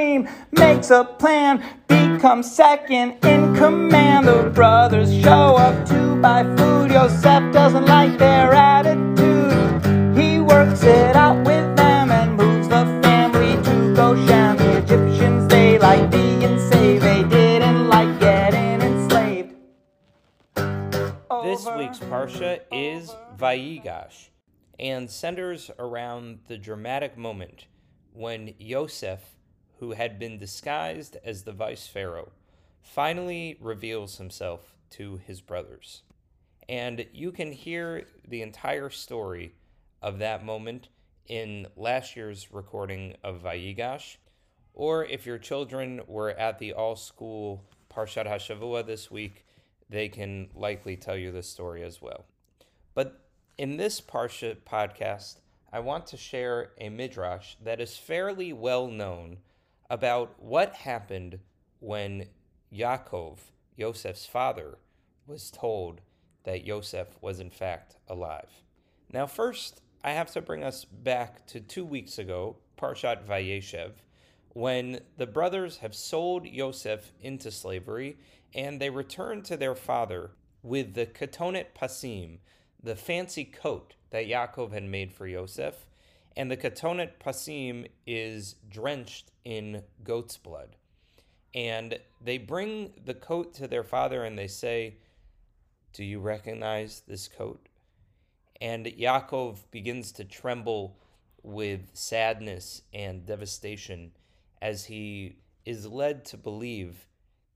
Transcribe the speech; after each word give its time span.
dream, 0.00 0.28
makes 0.52 0.90
a 0.90 1.04
plan, 1.04 1.62
becomes 1.86 2.50
second 2.50 3.12
in 3.24 3.54
command. 3.54 4.26
The 4.26 4.50
brothers 4.54 5.12
show 5.12 5.56
up 5.56 5.86
to 5.88 6.16
buy 6.22 6.42
food. 6.56 6.90
Yosef 6.90 7.52
doesn't 7.52 7.86
like 7.86 8.18
their 8.18 8.52
attitude. 8.52 10.16
He 10.16 10.40
works 10.40 10.82
it 10.82 11.16
out 11.16 11.38
with 11.38 11.76
them 11.76 12.10
and 12.10 12.36
moves 12.36 12.68
the 12.68 12.84
family 13.02 13.62
to 13.64 13.94
Goshen. 13.94 14.56
The 14.56 14.78
Egyptians, 14.78 15.48
they 15.48 15.78
like 15.78 16.10
being 16.10 16.58
saved. 16.70 17.04
They 17.04 17.22
didn't 17.24 17.88
like 17.88 18.18
getting 18.20 18.80
enslaved. 18.80 19.54
This 21.44 21.66
week's 21.76 21.98
Parsha 21.98 22.60
is 22.72 23.14
Vayigash 23.38 24.30
and 24.78 25.10
centers 25.10 25.70
around 25.78 26.38
the 26.48 26.56
dramatic 26.56 27.18
moment 27.18 27.66
when 28.12 28.54
Yosef, 28.58 29.20
who 29.80 29.92
had 29.92 30.18
been 30.18 30.38
disguised 30.38 31.16
as 31.24 31.42
the 31.42 31.52
vice 31.52 31.86
pharaoh, 31.86 32.30
finally 32.82 33.56
reveals 33.60 34.18
himself 34.18 34.74
to 34.90 35.16
his 35.26 35.40
brothers. 35.40 36.02
And 36.68 37.06
you 37.12 37.32
can 37.32 37.50
hear 37.50 38.04
the 38.28 38.42
entire 38.42 38.90
story 38.90 39.54
of 40.02 40.18
that 40.18 40.44
moment 40.44 40.88
in 41.26 41.66
last 41.76 42.14
year's 42.14 42.52
recording 42.52 43.16
of 43.24 43.42
Vayigash, 43.42 44.16
or 44.74 45.04
if 45.06 45.26
your 45.26 45.38
children 45.38 46.02
were 46.06 46.30
at 46.30 46.58
the 46.58 46.74
all 46.74 46.96
school 46.96 47.64
Parshat 47.90 48.26
HaShavua 48.26 48.86
this 48.86 49.10
week, 49.10 49.44
they 49.88 50.08
can 50.08 50.48
likely 50.54 50.96
tell 50.96 51.16
you 51.16 51.32
the 51.32 51.42
story 51.42 51.82
as 51.82 52.00
well. 52.00 52.24
But 52.94 53.20
in 53.58 53.76
this 53.76 54.00
Parsha 54.00 54.56
podcast, 54.56 55.36
I 55.72 55.80
want 55.80 56.06
to 56.08 56.16
share 56.16 56.72
a 56.78 56.88
midrash 56.88 57.54
that 57.62 57.80
is 57.80 57.96
fairly 57.96 58.52
well 58.52 58.86
known 58.86 59.38
about 59.90 60.34
what 60.38 60.74
happened 60.74 61.40
when 61.80 62.26
Yaakov, 62.72 63.38
Yosef's 63.76 64.24
father, 64.24 64.78
was 65.26 65.50
told 65.50 66.00
that 66.44 66.64
Yosef 66.64 67.08
was 67.20 67.40
in 67.40 67.50
fact 67.50 67.96
alive. 68.08 68.48
Now, 69.12 69.26
first, 69.26 69.82
I 70.02 70.12
have 70.12 70.30
to 70.32 70.40
bring 70.40 70.62
us 70.62 70.84
back 70.84 71.44
to 71.48 71.60
two 71.60 71.84
weeks 71.84 72.18
ago, 72.18 72.56
Parshat 72.78 73.26
Vayeshev, 73.26 73.92
when 74.52 75.00
the 75.16 75.26
brothers 75.26 75.78
have 75.78 75.94
sold 75.94 76.46
Yosef 76.46 77.12
into 77.20 77.50
slavery 77.50 78.16
and 78.54 78.80
they 78.80 78.90
return 78.90 79.42
to 79.42 79.56
their 79.56 79.74
father 79.74 80.30
with 80.62 80.94
the 80.94 81.06
Ketonet 81.06 81.66
Pasim, 81.78 82.38
the 82.82 82.96
fancy 82.96 83.44
coat 83.44 83.94
that 84.10 84.26
Yaakov 84.26 84.72
had 84.72 84.84
made 84.84 85.12
for 85.12 85.26
Yosef. 85.26 85.86
And 86.40 86.50
the 86.50 86.56
Ketonet 86.56 87.18
Pasim 87.22 87.86
is 88.06 88.56
drenched 88.70 89.30
in 89.44 89.82
goat's 90.02 90.38
blood. 90.38 90.74
And 91.54 91.98
they 92.18 92.38
bring 92.38 92.94
the 93.04 93.12
coat 93.12 93.52
to 93.56 93.68
their 93.68 93.84
father 93.84 94.24
and 94.24 94.38
they 94.38 94.46
say, 94.46 94.94
Do 95.92 96.02
you 96.02 96.18
recognize 96.18 97.02
this 97.06 97.28
coat? 97.28 97.68
And 98.58 98.86
Yaakov 98.86 99.70
begins 99.70 100.12
to 100.12 100.24
tremble 100.24 100.96
with 101.42 101.90
sadness 101.92 102.80
and 102.94 103.26
devastation 103.26 104.12
as 104.62 104.86
he 104.86 105.36
is 105.66 105.86
led 105.86 106.24
to 106.24 106.38
believe 106.38 107.06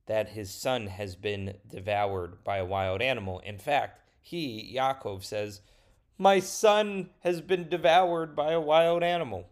that 0.05 0.29
his 0.29 0.51
son 0.51 0.89
has 0.89 1.17
been 1.17 1.55
devoured 1.71 2.45
by 2.45 2.59
a 2.59 2.67
wild 2.67 3.01
animal. 3.01 3.39
In 3.47 3.57
fact, 3.57 4.03
he, 4.21 4.77
Yaakov, 4.77 5.25
says, 5.25 5.63
My 6.19 6.39
son 6.39 7.11
has 7.21 7.41
been 7.41 7.69
devoured 7.69 8.37
by 8.37 8.53
a 8.53 8.61
wild 8.61 9.03
animal. 9.03 9.49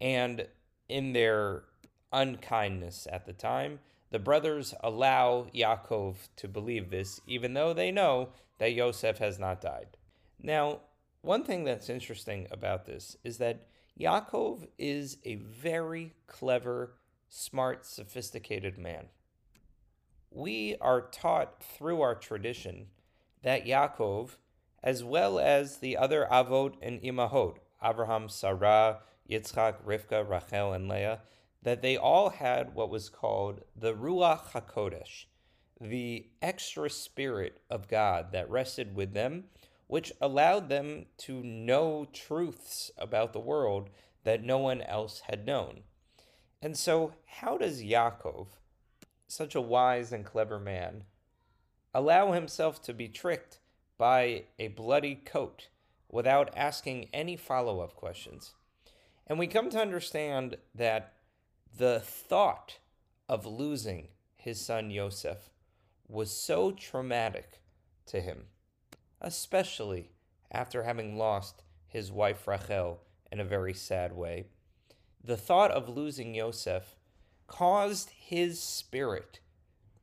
And 0.00 0.46
in 0.88 1.12
their 1.12 1.64
unkindness 2.12 3.06
at 3.10 3.26
the 3.26 3.32
time, 3.32 3.80
the 4.10 4.18
brothers 4.18 4.74
allow 4.82 5.46
Yaakov 5.54 6.16
to 6.36 6.48
believe 6.48 6.90
this, 6.90 7.20
even 7.26 7.54
though 7.54 7.72
they 7.72 7.90
know 7.90 8.30
that 8.58 8.72
Yosef 8.72 9.18
has 9.18 9.38
not 9.38 9.60
died. 9.60 9.96
Now, 10.42 10.80
one 11.22 11.44
thing 11.44 11.64
that's 11.64 11.88
interesting 11.88 12.46
about 12.50 12.86
this 12.86 13.16
is 13.24 13.38
that 13.38 13.66
Yaakov 13.98 14.66
is 14.78 15.18
a 15.24 15.36
very 15.36 16.14
clever, 16.26 16.94
smart, 17.28 17.86
sophisticated 17.86 18.78
man. 18.78 19.06
We 20.30 20.76
are 20.80 21.02
taught 21.02 21.62
through 21.62 22.00
our 22.00 22.14
tradition 22.14 22.86
that 23.42 23.66
Yaakov, 23.66 24.36
as 24.82 25.04
well 25.04 25.38
as 25.38 25.78
the 25.78 25.96
other 25.96 26.26
Avot 26.30 26.74
and 26.80 27.00
Imahot, 27.02 27.56
Abraham, 27.82 28.28
Sarah, 28.28 29.00
Yitzchak, 29.28 29.84
Rivka, 29.84 30.28
Rachel, 30.28 30.72
and 30.72 30.88
Leah, 30.88 31.20
that 31.62 31.82
they 31.82 31.96
all 31.96 32.30
had 32.30 32.74
what 32.74 32.90
was 32.90 33.08
called 33.08 33.62
the 33.76 33.94
Ruach 33.94 34.52
HaKodesh, 34.52 35.26
the 35.80 36.26
extra 36.40 36.88
spirit 36.88 37.60
of 37.68 37.88
God 37.88 38.32
that 38.32 38.50
rested 38.50 38.94
with 38.94 39.12
them, 39.12 39.44
which 39.86 40.12
allowed 40.20 40.68
them 40.68 41.06
to 41.18 41.42
know 41.42 42.06
truths 42.12 42.90
about 42.96 43.32
the 43.32 43.40
world 43.40 43.90
that 44.24 44.42
no 44.42 44.58
one 44.58 44.80
else 44.82 45.22
had 45.28 45.46
known. 45.46 45.80
And 46.62 46.76
so, 46.76 47.14
how 47.26 47.56
does 47.56 47.82
Yaakov, 47.82 48.48
such 49.26 49.54
a 49.54 49.60
wise 49.60 50.12
and 50.12 50.24
clever 50.24 50.58
man, 50.58 51.04
allow 51.94 52.32
himself 52.32 52.82
to 52.82 52.94
be 52.94 53.08
tricked 53.08 53.58
by 54.00 54.44
a 54.58 54.68
bloody 54.68 55.14
coat 55.14 55.68
without 56.08 56.50
asking 56.56 57.06
any 57.12 57.36
follow 57.36 57.80
up 57.80 57.94
questions? 57.94 58.54
And 59.26 59.38
we 59.38 59.46
come 59.46 59.68
to 59.68 59.78
understand 59.78 60.56
that 60.74 61.12
the 61.76 62.00
thought 62.00 62.78
of 63.28 63.44
losing 63.44 64.08
his 64.36 64.58
son 64.58 64.90
Yosef 64.90 65.50
was 66.08 66.30
so 66.30 66.70
traumatic 66.72 67.60
to 68.06 68.22
him, 68.22 68.44
especially 69.20 70.12
after 70.50 70.84
having 70.84 71.18
lost 71.18 71.62
his 71.86 72.10
wife 72.10 72.48
Rachel 72.48 73.02
in 73.30 73.38
a 73.38 73.44
very 73.44 73.74
sad 73.74 74.14
way. 74.14 74.46
The 75.22 75.36
thought 75.36 75.72
of 75.72 75.90
losing 75.90 76.34
Yosef 76.34 76.96
caused 77.46 78.08
his 78.08 78.62
spirit 78.62 79.40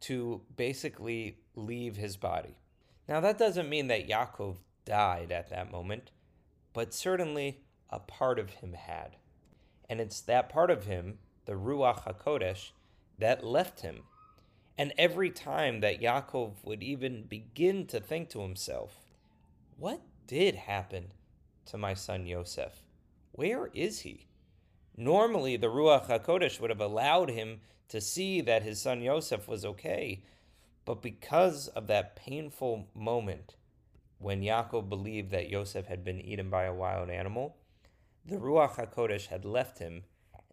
to 0.02 0.42
basically 0.56 1.40
leave 1.56 1.98
his 1.98 2.16
body. 2.16 2.58
Now, 3.08 3.20
that 3.22 3.38
doesn't 3.38 3.70
mean 3.70 3.88
that 3.88 4.08
Yaakov 4.08 4.58
died 4.86 5.32
at 5.32 5.50
that 5.50 5.72
moment, 5.72 6.12
but 6.74 6.94
certainly 6.94 7.62
a 7.90 8.00
part 8.00 8.38
of 8.38 8.50
him 8.56 8.74
had. 8.74 9.16
And 9.90 10.02
it's 10.02 10.22
that 10.22 10.50
part 10.50 10.70
of 10.70 10.86
him, 10.86 11.20
the 11.46 11.54
Ruach 11.54 12.04
HaKodesh, 12.04 12.72
that 13.18 13.44
left 13.44 13.82
him. 13.82 14.04
And 14.78 14.94
every 14.98 15.30
time 15.30 15.80
that 15.80 16.02
Yaakov 16.02 16.64
would 16.64 16.84
even 16.84 17.24
begin 17.24 17.88
to 17.88 18.00
think 18.00 18.30
to 18.30 18.42
himself, 18.42 18.98
what 19.78 20.02
did 20.28 20.56
happen 20.56 21.14
to 21.66 21.78
my 21.78 21.94
son 21.94 22.28
Yosef? 22.28 22.84
Where 23.32 23.70
is 23.74 24.02
he? 24.02 24.28
Normally, 24.96 25.58
the 25.58 25.68
Ruach 25.68 26.08
HaKodesh 26.08 26.60
would 26.60 26.70
have 26.70 26.82
allowed 26.82 27.30
him 27.30 27.62
to 27.90 28.02
see 28.02 28.42
that 28.42 28.64
his 28.64 28.82
son 28.82 29.02
Yosef 29.02 29.48
was 29.48 29.64
okay, 29.64 30.24
but 30.88 31.02
because 31.02 31.68
of 31.68 31.88
that 31.88 32.16
painful 32.16 32.88
moment 32.96 33.56
when 34.20 34.42
Yaakov 34.42 34.88
believed 34.88 35.32
that 35.32 35.50
Yosef 35.50 35.86
had 35.88 36.06
been 36.06 36.22
eaten 36.22 36.50
by 36.50 36.64
a 36.64 36.74
wild 36.74 37.10
animal, 37.10 37.58
the 38.26 38.38
Ruach 38.38 38.76
HaKodesh 38.76 39.28
had 39.28 39.44
left 39.44 39.80
him 39.80 40.06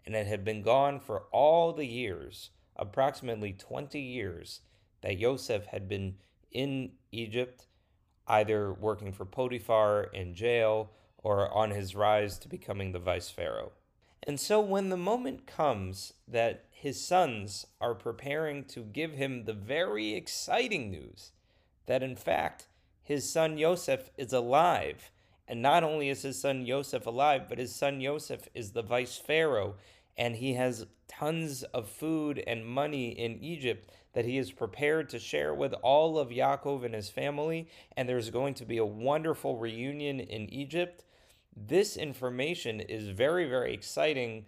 and 0.05 0.17
it 0.17 0.27
had 0.27 0.45
been 0.45 0.63
gone 0.63 0.99
for 0.99 1.27
all 1.31 1.73
the 1.73 1.87
years, 1.87 2.51
approximately 2.75 3.53
20 3.53 4.01
years, 4.01 4.63
that 5.03 5.19
Yosef 5.21 5.67
had 5.67 5.89
been 5.89 6.17
in 6.51 6.91
Egypt, 7.13 7.69
either 8.27 8.73
working 8.73 9.13
for 9.13 9.25
Potiphar 9.25 10.03
in 10.13 10.35
jail 10.35 10.91
or 11.19 11.49
on 11.55 11.71
his 11.71 11.95
rise 11.95 12.39
to 12.41 12.49
becoming 12.49 12.91
the 12.91 12.99
vice 12.99 13.31
pharaoh. 13.31 13.71
And 14.25 14.41
so, 14.41 14.61
when 14.61 14.89
the 14.89 14.97
moment 14.97 15.47
comes 15.47 16.15
that 16.27 16.65
his 16.85 17.03
sons 17.03 17.65
are 17.81 17.95
preparing 17.95 18.63
to 18.63 18.83
give 18.83 19.15
him 19.15 19.45
the 19.45 19.55
very 19.55 20.13
exciting 20.13 20.91
news 20.91 21.33
that, 21.87 22.03
in 22.03 22.15
fact, 22.15 22.69
his 23.03 23.33
son 23.33 23.57
Yosef 23.57 24.11
is 24.19 24.35
alive, 24.35 25.11
and 25.49 25.63
not 25.63 25.83
only 25.83 26.11
is 26.11 26.21
his 26.21 26.39
son 26.39 26.67
Yosef 26.67 27.07
alive, 27.07 27.47
but 27.49 27.57
his 27.57 27.75
son 27.75 28.03
Yosef 28.03 28.49
is 28.53 28.73
the 28.73 28.83
vice 28.83 29.17
pharaoh, 29.17 29.77
and 30.19 30.37
he 30.37 30.53
has 30.53 30.85
tons 31.09 31.63
of 31.63 31.89
food 31.89 32.45
and 32.47 32.67
money 32.67 33.19
in 33.19 33.43
Egypt 33.43 33.91
that 34.13 34.27
he 34.27 34.37
is 34.37 34.53
prepared 34.53 35.09
to 35.09 35.19
share 35.19 35.55
with 35.55 35.73
all 35.83 36.19
of 36.19 36.29
Yaakov 36.29 36.85
and 36.85 36.95
his 36.95 37.09
family, 37.09 37.67
and 37.97 38.07
there's 38.07 38.29
going 38.29 38.53
to 38.53 38.67
be 38.67 38.77
a 38.77 38.85
wonderful 38.85 39.57
reunion 39.57 40.21
in 40.21 40.53
Egypt. 40.53 41.03
This 41.57 41.97
information 41.97 42.81
is 42.81 43.09
very, 43.09 43.49
very 43.49 43.73
exciting, 43.73 44.45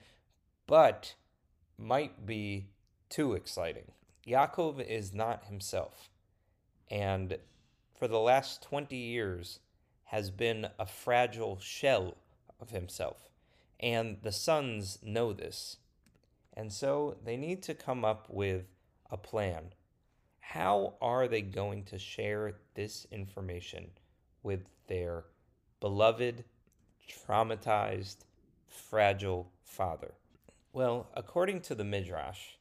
but 0.67 1.15
might 1.79 2.27
be 2.27 2.69
too 3.09 3.35
exciting. 3.35 3.93
Yaakov 4.27 4.85
is 4.85 5.15
not 5.15 5.45
himself, 5.45 6.11
and 6.91 7.39
for 7.99 8.09
the 8.09 8.19
last 8.19 8.63
20 8.63 8.97
years 8.97 9.61
has 10.05 10.31
been 10.31 10.69
a 10.79 10.87
fragile 10.87 11.59
shell 11.59 12.17
of 12.61 12.71
himself. 12.71 13.29
And 13.81 14.19
the 14.23 14.33
sons 14.33 14.99
know 15.03 15.33
this. 15.33 15.79
And 16.55 16.73
so 16.73 17.17
they 17.25 17.37
need 17.37 17.63
to 17.65 17.75
come 17.75 18.05
up 18.05 18.27
with 18.31 18.65
a 19.11 19.17
plan. 19.17 19.73
How 20.41 20.95
are 21.03 21.29
they 21.29 21.43
going 21.43 21.85
to 21.85 21.99
share 21.99 22.55
this 22.75 23.07
information 23.11 23.91
with 24.43 24.61
their 24.87 25.25
beloved, 25.81 26.45
traumatized, 27.09 28.19
fragile 28.67 29.51
father? 29.65 30.15
Well, 30.77 31.09
according 31.15 31.63
to 31.63 31.75
the 31.75 31.85
Midrash, 31.85 32.57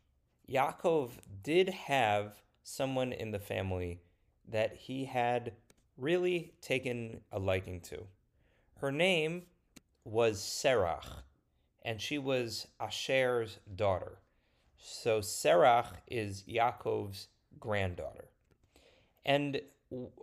Yaakov 0.49 1.09
did 1.43 1.67
have 1.67 2.41
someone 2.63 3.11
in 3.11 3.31
the 3.31 3.39
family 3.39 3.99
that 4.47 4.73
he 4.73 5.03
had 5.03 5.51
really 5.97 6.53
taken 6.61 7.19
a 7.33 7.39
liking 7.39 7.81
to. 7.81 8.07
Her 8.77 8.89
name 8.89 9.47
was 10.05 10.39
Serach, 10.39 11.23
and 11.83 11.99
she 11.99 12.17
was 12.17 12.67
Asher's 12.79 13.59
daughter. 13.75 14.19
So 14.77 15.19
Serach 15.19 15.97
is 16.07 16.45
Yaakov's 16.47 17.27
granddaughter. 17.59 18.29
And 19.25 19.59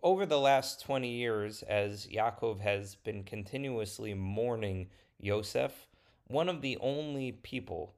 over 0.02 0.24
the 0.24 0.40
last 0.40 0.80
20 0.80 1.10
years, 1.10 1.62
as 1.64 2.06
Yaakov 2.06 2.60
has 2.60 2.94
been 2.94 3.22
continuously 3.22 4.14
mourning 4.14 4.88
Yosef, 5.18 5.88
one 6.28 6.48
of 6.48 6.60
the 6.60 6.78
only 6.80 7.32
people 7.32 7.94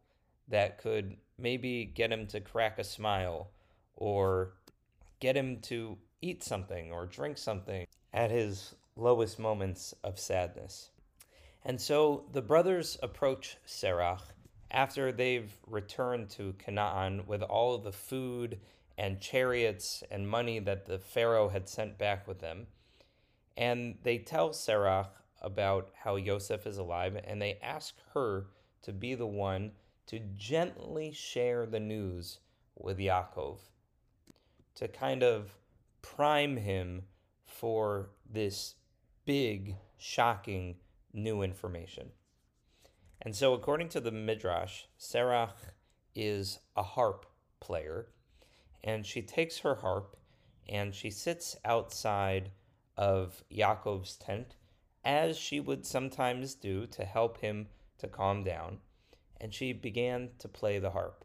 that 0.48 0.78
could 0.78 1.16
maybe 1.38 1.84
get 1.84 2.12
him 2.12 2.26
to 2.28 2.40
crack 2.40 2.78
a 2.78 2.84
smile 2.84 3.50
or 3.96 4.52
get 5.20 5.36
him 5.36 5.58
to 5.60 5.96
eat 6.20 6.42
something 6.42 6.92
or 6.92 7.06
drink 7.06 7.38
something 7.38 7.86
at 8.12 8.30
his 8.30 8.74
lowest 8.96 9.38
moments 9.38 9.94
of 10.04 10.18
sadness. 10.18 10.90
And 11.64 11.80
so 11.80 12.24
the 12.32 12.42
brothers 12.42 12.98
approach 13.02 13.56
Serach 13.66 14.20
after 14.70 15.12
they've 15.12 15.52
returned 15.66 16.28
to 16.30 16.54
Canaan 16.54 17.26
with 17.26 17.42
all 17.42 17.74
of 17.74 17.84
the 17.84 17.92
food 17.92 18.58
and 18.98 19.20
chariots 19.20 20.02
and 20.10 20.28
money 20.28 20.58
that 20.58 20.86
the 20.86 20.98
Pharaoh 20.98 21.48
had 21.48 21.68
sent 21.68 21.98
back 21.98 22.28
with 22.28 22.40
them. 22.40 22.66
And 23.56 23.96
they 24.02 24.18
tell 24.18 24.50
Serach 24.50 25.08
about 25.44 25.90
how 25.94 26.16
Yosef 26.16 26.66
is 26.66 26.78
alive, 26.78 27.16
and 27.24 27.40
they 27.40 27.58
ask 27.62 27.94
her 28.14 28.46
to 28.82 28.92
be 28.92 29.14
the 29.14 29.26
one 29.26 29.72
to 30.06 30.18
gently 30.34 31.12
share 31.12 31.66
the 31.66 31.78
news 31.78 32.40
with 32.76 32.98
Yaakov, 32.98 33.58
to 34.74 34.88
kind 34.88 35.22
of 35.22 35.56
prime 36.02 36.56
him 36.56 37.02
for 37.46 38.10
this 38.28 38.74
big, 39.24 39.76
shocking 39.96 40.76
new 41.12 41.42
information. 41.42 42.08
And 43.22 43.36
so, 43.36 43.54
according 43.54 43.90
to 43.90 44.00
the 44.00 44.10
Midrash, 44.10 44.84
Serach 44.98 45.70
is 46.14 46.58
a 46.76 46.82
harp 46.82 47.26
player, 47.60 48.08
and 48.82 49.06
she 49.06 49.22
takes 49.22 49.58
her 49.58 49.76
harp 49.76 50.16
and 50.68 50.94
she 50.94 51.10
sits 51.10 51.56
outside 51.64 52.50
of 52.96 53.42
Yaakov's 53.52 54.16
tent, 54.16 54.56
as 55.04 55.36
she 55.36 55.60
would 55.60 55.84
sometimes 55.84 56.54
do 56.54 56.86
to 56.86 57.04
help 57.04 57.40
him 57.40 57.68
to 57.98 58.08
calm 58.08 58.42
down, 58.42 58.78
and 59.40 59.52
she 59.52 59.72
began 59.72 60.30
to 60.38 60.48
play 60.48 60.78
the 60.78 60.90
harp. 60.90 61.24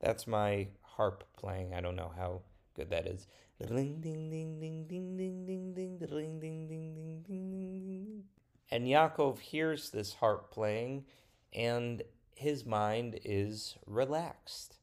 That's 0.00 0.26
my 0.26 0.68
harp 0.82 1.24
playing. 1.36 1.74
I 1.74 1.80
don't 1.80 1.96
know 1.96 2.12
how 2.16 2.42
good 2.74 2.90
that 2.90 3.06
is. 3.06 3.26
And 8.70 8.86
Yaakov 8.86 9.38
hears 9.38 9.90
this 9.90 10.14
harp 10.14 10.50
playing, 10.50 11.04
and 11.52 12.02
his 12.36 12.64
mind 12.64 13.18
is 13.24 13.76
relaxed. 13.86 14.76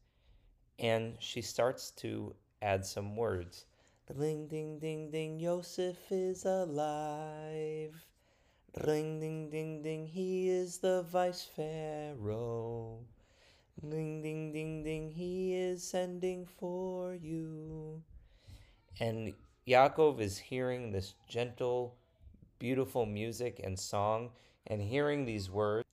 And 0.78 1.16
she 1.20 1.40
starts 1.40 1.90
to 1.92 2.34
add 2.62 2.84
some 2.84 3.16
words. 3.16 3.66
Ring 4.14 4.46
ding 4.46 4.78
ding 4.78 5.10
ding, 5.10 5.38
Yosef 5.38 5.96
is 6.10 6.44
alive. 6.44 8.06
Ring 8.84 9.20
ding 9.20 9.50
ding 9.50 9.82
ding, 9.82 10.06
he 10.06 10.48
is 10.48 10.78
the 10.78 11.02
vice 11.02 11.42
pharaoh. 11.44 12.98
Ding 13.80 14.22
ding 14.22 14.52
ding 14.52 14.84
ding, 14.84 15.10
he 15.10 15.54
is 15.54 15.82
sending 15.82 16.46
for 16.46 17.14
you. 17.14 18.02
And 19.00 19.34
Yaakov 19.66 20.20
is 20.20 20.38
hearing 20.38 20.92
this 20.92 21.14
gentle, 21.28 21.96
beautiful 22.58 23.06
music 23.06 23.60
and 23.62 23.78
song, 23.78 24.30
and 24.66 24.80
hearing 24.80 25.24
these 25.24 25.50
words 25.50 25.86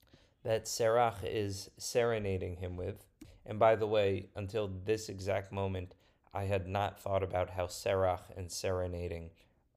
that 0.44 0.66
Serach 0.66 1.24
is 1.24 1.70
serenading 1.78 2.56
him 2.56 2.76
with. 2.76 3.04
And 3.44 3.58
by 3.58 3.74
the 3.74 3.86
way, 3.86 4.28
until 4.36 4.70
this 4.84 5.08
exact 5.08 5.52
moment, 5.52 5.94
I 6.34 6.44
had 6.44 6.66
not 6.66 7.00
thought 7.00 7.22
about 7.22 7.50
how 7.50 7.66
serach 7.66 8.36
and 8.36 8.50
serenading 8.50 9.30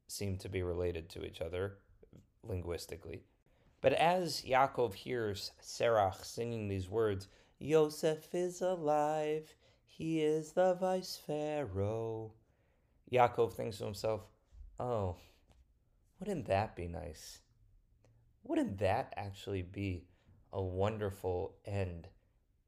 seem 0.07 0.38
to 0.39 0.50
be 0.50 0.63
related 0.63 1.07
to 1.09 1.24
each 1.24 1.39
other 1.39 1.77
linguistically. 2.44 3.24
But 3.81 3.94
as 3.94 4.42
Yaakov 4.42 4.95
hears 4.95 5.51
Serach 5.62 6.25
singing 6.25 6.68
these 6.68 6.89
words, 6.89 7.27
Yosef 7.59 8.33
is 8.33 8.62
alive, 8.62 9.56
he 9.86 10.21
is 10.21 10.54
the 10.54 10.74
vice 10.74 11.15
pharaoh. 11.15 12.33
Yaakov 13.12 13.54
thinks 13.54 13.77
to 13.77 13.86
himself, 13.86 14.21
oh, 14.80 15.15
wouldn't 16.19 16.48
that 16.48 16.75
be 16.75 16.88
nice? 16.88 17.39
Wouldn't 18.44 18.80
that 18.80 19.13
actually 19.15 19.62
be 19.62 20.07
a 20.51 20.62
wonderful 20.62 21.56
end 21.65 22.07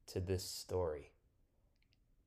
to 0.08 0.20
this 0.20 0.44
story? 0.44 1.12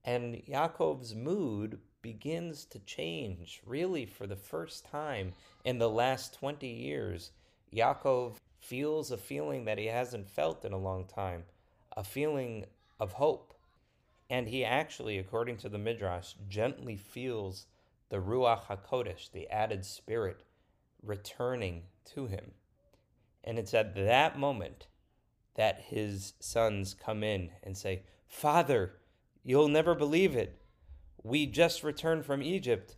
And 0.04 0.42
Yaakov's 0.48 1.14
mood 1.14 1.78
begins 2.02 2.64
to 2.66 2.78
change 2.80 3.62
really 3.64 4.04
for 4.04 4.26
the 4.26 4.36
first 4.36 4.84
time 4.84 5.32
in 5.64 5.78
the 5.78 5.88
last 5.88 6.34
20 6.34 6.66
years. 6.66 7.30
Yaakov 7.72 8.36
feels 8.58 9.10
a 9.10 9.16
feeling 9.16 9.64
that 9.64 9.78
he 9.78 9.86
hasn't 9.86 10.28
felt 10.28 10.64
in 10.64 10.72
a 10.72 10.78
long 10.78 11.06
time, 11.06 11.44
a 11.96 12.04
feeling 12.04 12.64
of 12.98 13.12
hope. 13.12 13.54
And 14.28 14.48
he 14.48 14.64
actually, 14.64 15.18
according 15.18 15.58
to 15.58 15.68
the 15.68 15.78
Midrash, 15.78 16.34
gently 16.48 16.96
feels 16.96 17.66
the 18.08 18.18
Ruach 18.18 18.64
HaKodesh, 18.66 19.30
the 19.30 19.48
added 19.48 19.84
spirit, 19.84 20.42
returning 21.02 21.84
to 22.14 22.26
him. 22.26 22.52
And 23.44 23.58
it's 23.58 23.74
at 23.74 23.94
that 23.94 24.38
moment 24.38 24.86
that 25.54 25.82
his 25.88 26.34
sons 26.40 26.94
come 26.94 27.22
in 27.22 27.50
and 27.62 27.76
say, 27.76 28.02
Father, 28.26 28.94
You'll 29.44 29.68
never 29.68 29.94
believe 29.94 30.36
it. 30.36 30.60
We 31.22 31.46
just 31.46 31.82
returned 31.82 32.24
from 32.24 32.42
Egypt, 32.42 32.96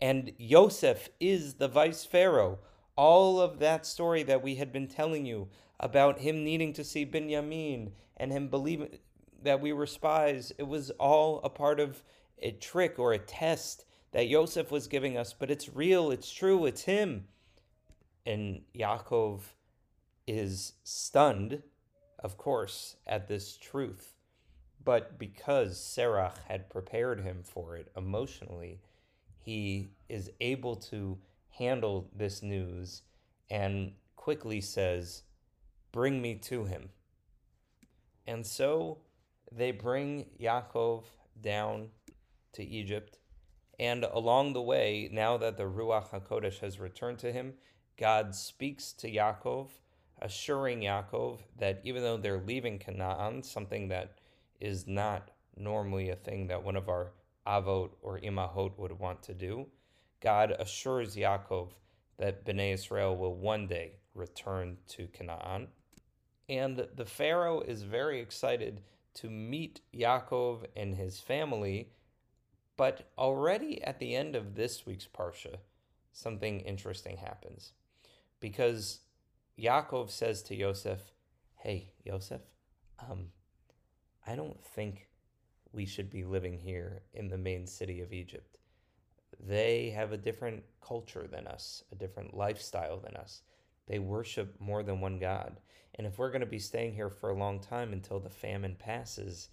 and 0.00 0.32
Yosef 0.38 1.08
is 1.20 1.54
the 1.54 1.68
vice 1.68 2.04
pharaoh. 2.04 2.58
All 2.96 3.40
of 3.40 3.58
that 3.58 3.86
story 3.86 4.22
that 4.24 4.42
we 4.42 4.56
had 4.56 4.72
been 4.72 4.86
telling 4.86 5.26
you 5.26 5.48
about 5.80 6.20
him 6.20 6.44
needing 6.44 6.72
to 6.74 6.84
see 6.84 7.04
Binyamin 7.04 7.92
and 8.16 8.32
him 8.32 8.48
believing 8.48 8.98
that 9.42 9.60
we 9.60 9.72
were 9.72 9.86
spies, 9.86 10.52
it 10.58 10.66
was 10.66 10.90
all 10.92 11.40
a 11.44 11.50
part 11.50 11.78
of 11.78 12.02
a 12.40 12.52
trick 12.52 12.98
or 12.98 13.12
a 13.12 13.18
test 13.18 13.84
that 14.12 14.28
Yosef 14.28 14.70
was 14.70 14.86
giving 14.86 15.16
us, 15.16 15.34
but 15.36 15.50
it's 15.50 15.74
real, 15.74 16.10
it's 16.10 16.32
true, 16.32 16.66
it's 16.66 16.82
him. 16.82 17.26
And 18.24 18.62
Yaakov 18.74 19.40
is 20.26 20.74
stunned, 20.82 21.62
of 22.18 22.38
course, 22.38 22.96
at 23.06 23.28
this 23.28 23.56
truth. 23.56 24.13
But 24.84 25.18
because 25.18 25.78
Serach 25.78 26.36
had 26.46 26.68
prepared 26.68 27.20
him 27.20 27.42
for 27.42 27.76
it 27.76 27.90
emotionally, 27.96 28.80
he 29.38 29.90
is 30.08 30.30
able 30.40 30.76
to 30.76 31.18
handle 31.50 32.10
this 32.14 32.42
news 32.42 33.02
and 33.50 33.92
quickly 34.16 34.60
says, 34.60 35.22
Bring 35.92 36.20
me 36.20 36.34
to 36.36 36.64
him. 36.64 36.90
And 38.26 38.44
so 38.46 38.98
they 39.52 39.70
bring 39.70 40.26
Yaakov 40.40 41.04
down 41.40 41.88
to 42.54 42.64
Egypt. 42.64 43.18
And 43.78 44.04
along 44.04 44.52
the 44.52 44.62
way, 44.62 45.08
now 45.12 45.36
that 45.36 45.56
the 45.56 45.64
Ruach 45.64 46.10
HaKodesh 46.10 46.58
has 46.60 46.78
returned 46.78 47.18
to 47.20 47.32
him, 47.32 47.54
God 47.96 48.34
speaks 48.34 48.92
to 48.94 49.10
Yaakov, 49.10 49.68
assuring 50.20 50.80
Yaakov 50.80 51.40
that 51.58 51.80
even 51.84 52.02
though 52.02 52.16
they're 52.16 52.42
leaving 52.44 52.78
Canaan, 52.78 53.42
something 53.42 53.88
that 53.88 54.18
is 54.60 54.86
not 54.86 55.30
normally 55.56 56.10
a 56.10 56.16
thing 56.16 56.46
that 56.48 56.62
one 56.62 56.76
of 56.76 56.88
our 56.88 57.12
avot 57.46 57.90
or 58.02 58.18
imahot 58.20 58.78
would 58.78 58.98
want 58.98 59.22
to 59.22 59.34
do. 59.34 59.66
God 60.20 60.54
assures 60.58 61.16
Yaakov 61.16 61.70
that 62.18 62.44
Bnei 62.44 62.72
Israel 62.74 63.16
will 63.16 63.36
one 63.36 63.66
day 63.66 63.92
return 64.14 64.78
to 64.88 65.06
Canaan. 65.08 65.68
And 66.48 66.86
the 66.94 67.04
Pharaoh 67.04 67.60
is 67.60 67.82
very 67.82 68.20
excited 68.20 68.82
to 69.14 69.30
meet 69.30 69.80
Yaakov 69.94 70.64
and 70.76 70.94
his 70.94 71.20
family. 71.20 71.90
But 72.76 73.10
already 73.16 73.82
at 73.82 73.98
the 73.98 74.14
end 74.14 74.34
of 74.34 74.54
this 74.54 74.84
week's 74.86 75.06
Parsha, 75.06 75.56
something 76.12 76.60
interesting 76.60 77.16
happens. 77.18 77.72
Because 78.40 79.00
Yaakov 79.58 80.10
says 80.10 80.42
to 80.44 80.54
Yosef, 80.54 81.00
Hey, 81.56 81.92
Yosef, 82.04 82.42
um, 82.98 83.28
I 84.26 84.36
don't 84.36 84.62
think 84.62 85.08
we 85.72 85.86
should 85.86 86.10
be 86.10 86.24
living 86.24 86.58
here 86.58 87.02
in 87.12 87.28
the 87.28 87.38
main 87.38 87.66
city 87.66 88.00
of 88.00 88.12
Egypt. 88.12 88.58
They 89.40 89.90
have 89.90 90.12
a 90.12 90.16
different 90.16 90.62
culture 90.80 91.26
than 91.30 91.46
us, 91.46 91.84
a 91.92 91.96
different 91.96 92.34
lifestyle 92.34 93.00
than 93.00 93.16
us. 93.16 93.42
They 93.86 93.98
worship 93.98 94.56
more 94.60 94.82
than 94.82 95.00
one 95.00 95.18
God. 95.18 95.60
And 95.96 96.06
if 96.06 96.18
we're 96.18 96.30
going 96.30 96.40
to 96.40 96.46
be 96.46 96.58
staying 96.58 96.94
here 96.94 97.10
for 97.10 97.30
a 97.30 97.38
long 97.38 97.60
time 97.60 97.92
until 97.92 98.18
the 98.18 98.30
famine 98.30 98.76
passes, 98.78 99.48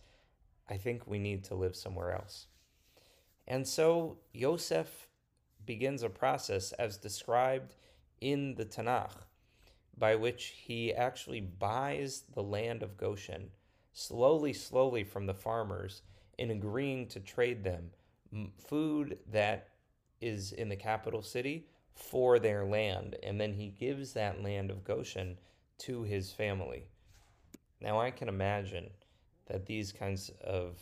I 0.70 0.78
think 0.78 1.06
we 1.06 1.20
need 1.20 1.44
to 1.46 1.56
live 1.56 1.76
somewhere 1.76 2.14
else. 2.14 2.48
And 3.48 3.68
so 3.68 4.20
Yosef 4.32 5.08
begins 5.66 6.04
a 6.04 6.10
process 6.10 6.72
as 6.74 6.98
described 6.98 7.76
in 8.22 8.56
the 8.56 8.66
Tanakh 8.66 9.26
by 9.98 10.16
which 10.16 10.54
he 10.66 10.94
actually 10.94 11.42
buys 11.42 12.24
the 12.34 12.44
land 12.44 12.82
of 12.82 12.98
Goshen 12.98 13.52
slowly, 13.94 14.54
slowly 14.54 15.04
from 15.04 15.26
the 15.26 15.34
farmers 15.34 16.02
in 16.38 16.52
agreeing 16.52 17.08
to 17.08 17.20
trade 17.20 17.64
them 17.64 17.92
food 18.58 19.18
that 19.32 19.70
is 20.22 20.54
in 20.54 20.70
the 20.70 20.76
capital 20.76 21.22
city 21.22 21.68
for 21.96 22.40
their 22.40 22.66
land. 22.66 23.16
And 23.24 23.40
then 23.40 23.54
he 23.54 23.68
gives 23.68 24.14
that 24.14 24.42
land 24.42 24.72
of 24.72 24.84
Goshen 24.84 25.38
to 25.80 26.04
his 26.04 26.32
family. 26.32 26.86
Now, 27.82 28.00
I 28.00 28.12
can 28.12 28.30
imagine 28.30 28.90
that 29.48 29.66
these 29.66 29.92
kinds 29.92 30.32
of 30.44 30.78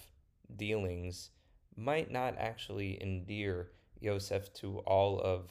dealings 0.58 1.32
might 1.76 2.12
not 2.12 2.36
actually 2.38 3.02
endear 3.02 3.72
Yosef 4.00 4.54
to 4.56 4.80
all 4.80 5.20
of 5.22 5.50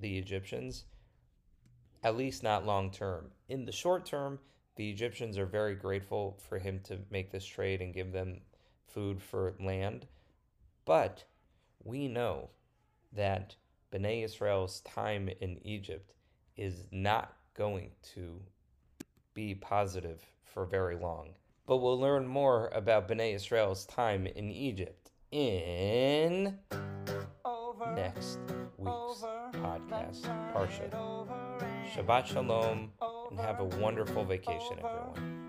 the 0.00 0.16
Egyptians, 0.18 0.84
at 2.02 2.16
least 2.16 2.42
not 2.42 2.66
long 2.66 2.90
term. 2.90 3.30
In 3.48 3.64
the 3.64 3.72
short 3.72 4.06
term, 4.06 4.38
the 4.76 4.90
Egyptians 4.90 5.38
are 5.38 5.46
very 5.46 5.74
grateful 5.74 6.38
for 6.48 6.58
him 6.58 6.80
to 6.84 6.98
make 7.10 7.30
this 7.30 7.44
trade 7.44 7.80
and 7.80 7.94
give 7.94 8.12
them 8.12 8.40
food 8.86 9.22
for 9.22 9.54
land. 9.60 10.06
But 10.84 11.24
we 11.82 12.08
know 12.08 12.50
that 13.12 13.56
Bnei 13.92 14.24
Israel's 14.24 14.80
time 14.80 15.28
in 15.40 15.58
Egypt 15.64 16.14
is 16.56 16.86
not 16.90 17.36
going 17.56 17.90
to 18.14 18.40
be 19.34 19.54
positive 19.54 20.24
for 20.44 20.64
very 20.64 20.96
long. 20.96 21.30
But 21.66 21.78
we'll 21.78 21.98
learn 21.98 22.26
more 22.26 22.68
about 22.72 23.08
Bnei 23.08 23.34
Israel's 23.34 23.86
time 23.86 24.26
in 24.26 24.50
Egypt 24.50 25.10
in 25.30 26.58
over, 27.44 27.94
next 27.94 28.38
week's 28.76 28.90
over, 28.90 29.50
podcast, 29.52 30.22
Parsha. 30.52 30.90
Shabbat 31.94 32.26
Shalom, 32.26 32.90
and 33.30 33.38
have 33.38 33.60
a 33.60 33.64
wonderful 33.64 34.24
vacation, 34.24 34.78
everyone. 34.78 35.44